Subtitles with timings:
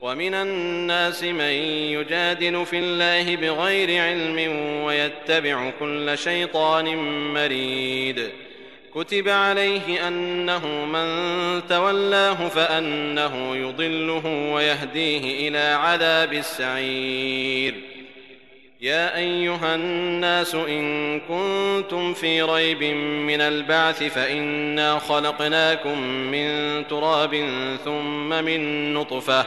[0.00, 1.52] ومن الناس من
[1.92, 4.52] يجادل في الله بغير علم
[4.84, 6.96] ويتبع كل شيطان
[7.34, 8.28] مريد.
[8.94, 11.06] كتب عليه أنه من
[11.68, 17.74] تولاه فأنه يضله ويهديه إلى عذاب السعير.
[18.80, 22.82] يا أيها الناس إن كنتم في ريب
[23.26, 26.48] من البعث فإنا خلقناكم من
[26.88, 27.34] تراب
[27.84, 29.46] ثم من نطفة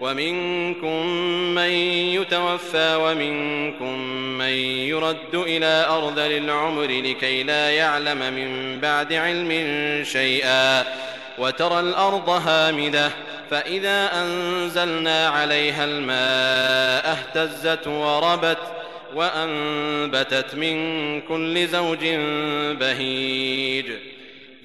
[0.00, 1.06] ومنكم
[1.54, 1.70] من
[2.14, 3.98] يتوفى ومنكم
[4.38, 4.52] من
[4.88, 9.50] يرد إلى أرذل العمر لكي لا يعلم من بعد علم
[10.04, 10.84] شيئا
[11.38, 13.10] وترى الأرض هامدة
[13.50, 18.58] فإذا أنزلنا عليها الماء اهتزت وربت
[19.14, 22.04] وأنبتت من كل زوج
[22.80, 23.86] بهيج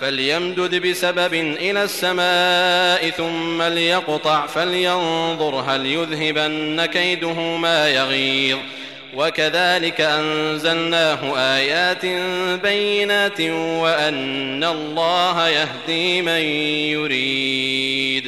[0.00, 8.58] فليمدد بسبب إلى السماء ثم ليقطع فلينظر هل يذهبن كيده ما يغيظ.
[9.14, 12.06] وكذلك أنزلناه آيات
[12.62, 13.40] بينات
[13.80, 16.42] وأن الله يهدي من
[16.92, 18.26] يريد.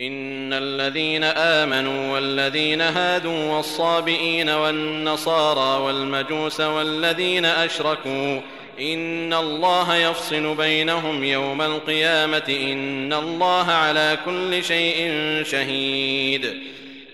[0.00, 8.40] إن الذين آمنوا والذين هادوا والصابئين والنصارى والمجوس والذين أشركوا
[8.80, 15.12] إن الله يفصل بينهم يوم القيامة إن الله على كل شيء
[15.44, 16.62] شهيد.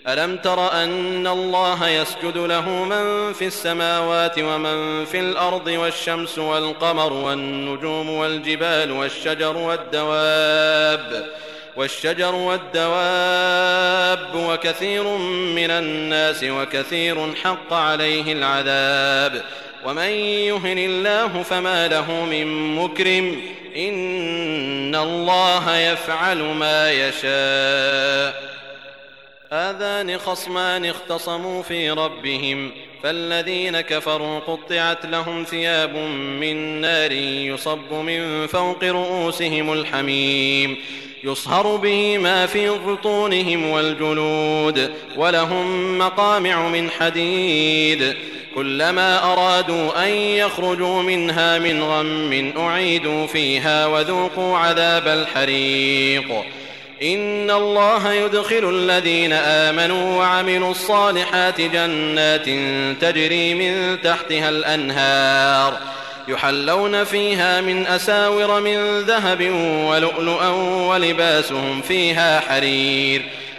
[0.08, 8.10] ألم تر أن الله يسجد له من في السماوات ومن في الأرض والشمس والقمر والنجوم
[8.10, 11.26] والجبال والشجر والدواب
[11.76, 15.04] والشجر والدواب وكثير
[15.54, 19.42] من الناس وكثير حق عليه العذاب
[19.86, 23.40] ومن يهن الله فما له من مكرم
[23.76, 28.56] إن الله يفعل ما يشاء
[29.52, 32.70] هذان خصمان اختصموا في ربهم
[33.02, 35.96] فالذين كفروا قطعت لهم ثياب
[36.40, 40.76] من نار يصب من فوق رؤوسهم الحميم
[41.24, 48.16] يصهر به ما في بطونهم والجلود ولهم مقامع من حديد
[48.56, 56.44] كلما أرادوا أن يخرجوا منها من غم أعيدوا فيها وذوقوا عذاب الحريق.
[57.02, 62.44] إن الله يدخل الذين آمنوا وعملوا الصالحات جنات
[63.00, 65.78] تجري من تحتها الأنهار.
[66.28, 69.50] يحلون فيها من أساور من ذهب
[69.90, 70.48] ولؤلؤا
[70.88, 73.22] ولباسهم فيها حرير.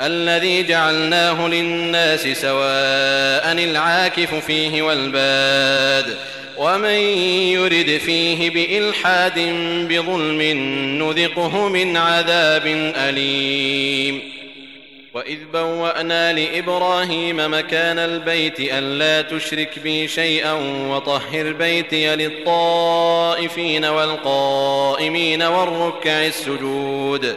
[0.00, 6.16] الذي جعلناه للناس سواء العاكف فيه والباد.
[6.56, 6.98] ومن
[7.54, 9.38] يرد فيه بإلحاد
[9.88, 10.42] بظلم
[11.02, 14.34] نذقه من عذاب أليم.
[15.14, 20.52] وإذ بوأنا لإبراهيم مكان البيت ألا تشرك بي شيئا
[20.90, 27.36] وطهر بيتي للطائفين والقائمين والركع السجود.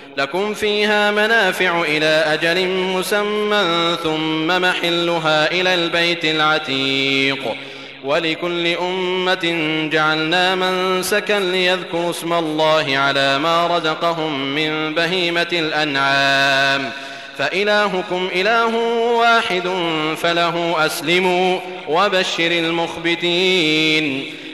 [0.17, 7.55] لكم فيها منافع إلى أجل مسمى ثم محلها إلى البيت العتيق.
[8.03, 9.45] ولكل أمة
[9.91, 16.89] جعلنا منسكا ليذكروا اسم الله على ما رزقهم من بهيمة الأنعام.
[17.37, 18.75] فإلهكم إله
[19.17, 19.69] واحد
[20.17, 24.33] فله أسلموا وبشر المخبتين.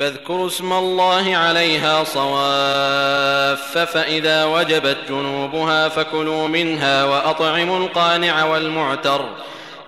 [0.00, 9.24] فاذكروا اسم الله عليها صواف فإذا وجبت جنوبها فكلوا منها وأطعموا القانع والمعتر.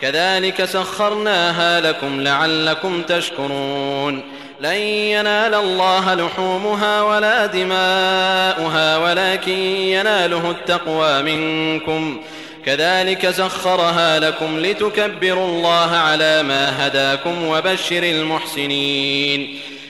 [0.01, 4.23] كذلك سخرناها لكم لعلكم تشكرون.
[4.61, 12.23] لن ينال الله لحومها ولا دماؤها ولكن يناله التقوى منكم.
[12.67, 19.61] كذلك سخرها لكم لتكبروا الله على ما هداكم وبشر المحسنين.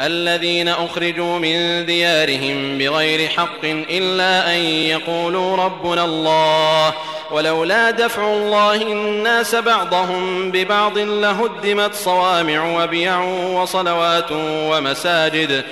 [0.00, 6.94] الذين أخرجوا من ديارهم بغير حق إلا أن يقولوا ربنا الله
[7.30, 15.64] ولولا دفع الله الناس بعضهم ببعض لهدمت صوامع وبيع وصلوات ومساجد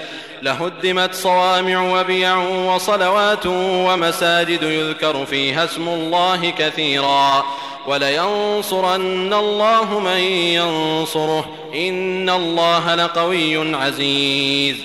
[0.43, 7.45] لهدمت صوامع وبيع وصلوات ومساجد يذكر فيها اسم الله كثيرا.
[7.87, 11.55] ولينصرن الله من ينصره.
[11.75, 14.77] إن الله لقوي عزيز.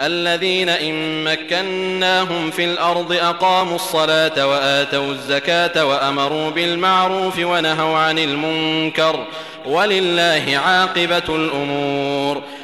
[0.00, 9.26] الذين إن مكناهم في الأرض أقاموا الصلاة وآتوا الزكاة وأمروا بالمعروف ونهوا عن المنكر.
[9.66, 12.42] ولله عاقبة الأمور.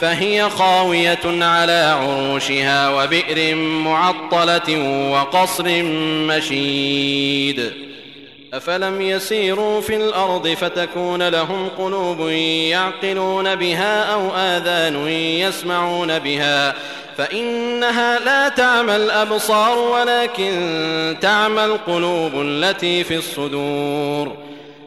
[0.00, 4.78] فهي خاوية على عروشها وبئر معطلة
[5.10, 5.82] وقصر
[6.26, 7.72] مشيد.
[8.54, 12.20] أفلم يسيروا في الأرض فتكون لهم قلوب
[12.70, 16.74] يعقلون بها أو آذان يسمعون بها.
[17.16, 24.36] فإنها لا تعمى الأبصار ولكن تعمى القلوب التي في الصدور.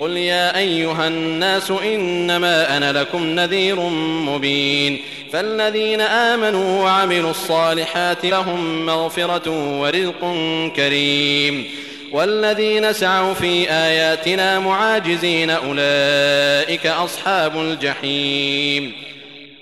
[0.00, 5.00] قل يا أيها الناس إنما أنا لكم نذير مبين
[5.32, 10.34] فالذين آمنوا وعملوا الصالحات لهم مغفرة ورزق
[10.76, 11.64] كريم
[12.12, 19.03] والذين سعوا في آياتنا معاجزين أولئك أصحاب الجحيم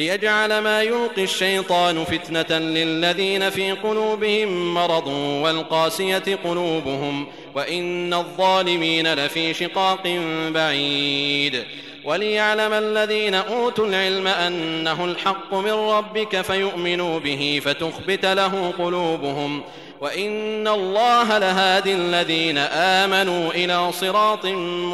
[0.00, 5.06] ليجعل ما يلقي الشيطان فتنة للذين في قلوبهم مرض
[5.44, 11.64] والقاسية قلوبهم وإن الظالمين لفي شقاق بعيد.
[12.04, 19.62] وليعلم الذين أوتوا العلم أنه الحق من ربك فيؤمنوا به فتخبت له قلوبهم
[20.00, 24.46] وإن الله لهادي الذين آمنوا إلى صراط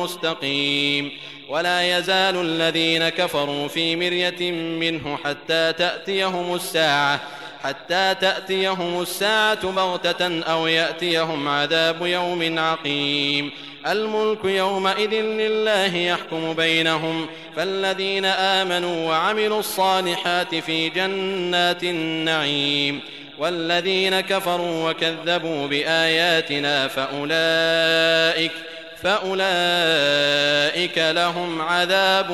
[0.02, 1.12] مستقيم.
[1.48, 7.20] ولا يزال الذين كفروا في مرية منه حتى تأتيهم الساعة
[7.62, 13.50] حتى تأتيهم الساعة بغتة أو يأتيهم عذاب يوم عقيم.
[13.86, 17.26] الملك يومئذ لله يحكم بينهم
[17.56, 23.00] فالذين آمنوا وعملوا الصالحات في جنات النعيم.
[23.38, 28.52] والذين كفروا وكذبوا بآياتنا فأولئك
[29.02, 32.32] فأولئك لهم عذاب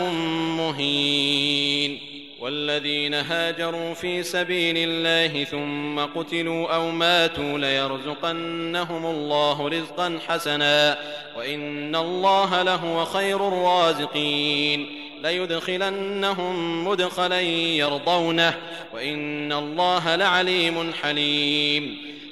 [0.58, 1.98] مهين.
[2.40, 10.98] والذين هاجروا في سبيل الله ثم قتلوا أو ماتوا ليرزقنهم الله رزقا حسنا
[11.36, 14.86] وإن الله لهو خير الرازقين.
[15.22, 18.54] ليدخلنهم مدخلا يرضونه
[18.94, 22.11] وإن الله لعليم حليم.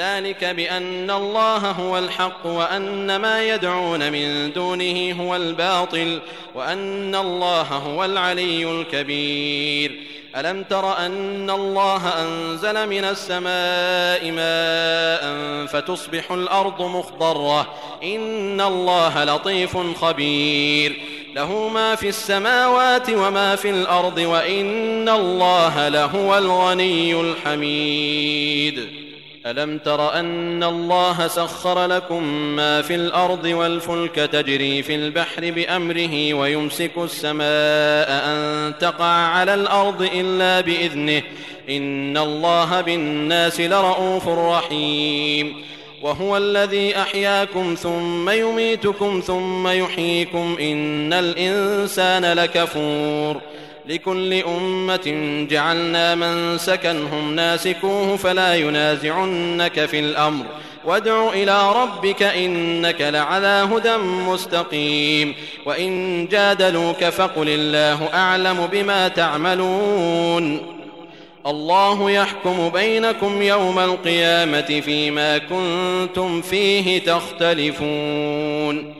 [0.00, 6.20] ذلك بأن الله هو الحق وأن ما يدعون من دونه هو الباطل
[6.54, 10.00] وأن الله هو العلي الكبير.
[10.36, 20.96] ألم تر أن الله أنزل من السماء ماء فتصبح الأرض مخضرة؟ إن الله لطيف خبير.
[21.34, 28.99] له ما في السماوات وما في الأرض وإن الله لهو الغني الحميد.
[29.46, 32.22] ألم تر أن الله سخر لكم
[32.56, 40.60] ما في الأرض والفلك تجري في البحر بأمره ويمسك السماء أن تقع على الأرض إلا
[40.60, 41.22] بإذنه
[41.70, 45.64] إن الله بالناس لرءوف رحيم
[46.02, 53.40] وهو الذي أحياكم ثم يميتكم ثم يحييكم إن الإنسان لكفور
[53.88, 60.44] لكل أمة جعلنا من سكنهم ناسكوه فلا ينازعنك في الأمر.
[60.84, 65.34] وادع إلى ربك إنك لعلى هدى مستقيم.
[65.66, 70.60] وإن جادلوك فقل الله أعلم بما تعملون.
[71.46, 78.99] الله يحكم بينكم يوم القيامة فيما كنتم فيه تختلفون.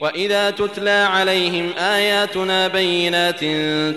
[0.00, 3.40] واذا تتلى عليهم اياتنا بينات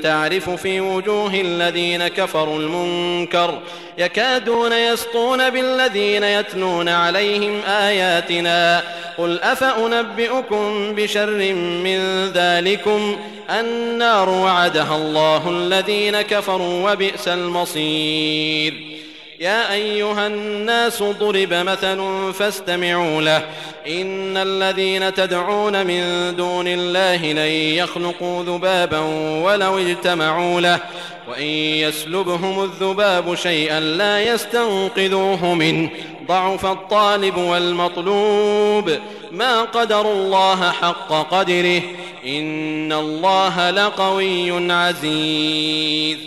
[0.03, 3.59] تعرف في وجوه الذين كفروا المنكر
[3.97, 8.83] يكادون يسطون بالذين يتلون عليهم اياتنا
[9.17, 13.17] قل افانبئكم بشر من ذلكم
[13.49, 18.92] النار وعدها الله الذين كفروا وبئس المصير
[19.39, 23.45] يا أيها الناس ضرب مثل فاستمعوا له.
[23.87, 28.99] إن الذين تدعون من دون الله لن يخلقوا ذبابا
[29.43, 30.79] ولو اجتمعوا له.
[31.27, 35.89] وإن يسلبهم الذباب شيئا لا يستنقذوه منه.
[36.27, 38.91] ضعف الطالب والمطلوب.
[39.31, 41.81] ما قدروا الله حق قدره.
[42.25, 46.17] إن الله لقوي عزيز.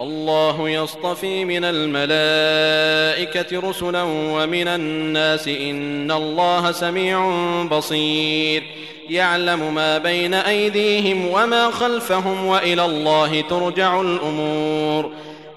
[0.00, 7.30] الله يصطفي من الملائكة رسلا ومن الناس إن الله سميع
[7.64, 8.62] بصير.
[9.10, 15.10] يعلم ما بين أيديهم وما خلفهم وإلى الله ترجع الأمور.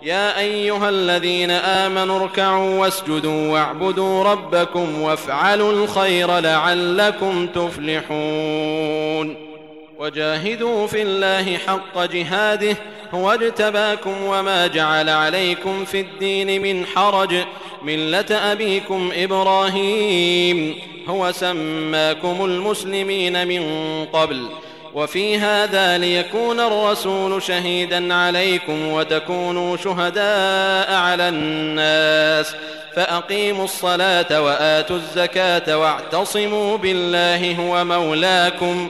[0.03, 9.35] يا أيها الذين آمنوا اركعوا واسجدوا واعبدوا ربكم وافعلوا الخير لعلكم تفلحون.
[9.99, 12.77] وجاهدوا في الله حق جهاده
[13.13, 17.35] هو اجتباكم وما جعل عليكم في الدين من حرج.
[17.83, 20.75] ملة أبيكم إبراهيم.
[21.07, 23.63] هو سماكم المسلمين من
[24.05, 24.49] قبل.
[24.93, 32.55] وفي هذا ليكون الرسول شهيدا عليكم وتكونوا شهداء على الناس.
[32.95, 38.89] فأقيموا الصلاة وآتوا الزكاة واعتصموا بالله هو مولاكم.